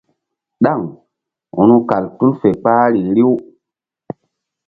Ɗaŋ 0.63 0.81
ru̧kal 1.67 2.05
tul 2.17 2.31
fe 2.39 2.49
kpahri 2.61 3.01
riw. 3.15 3.33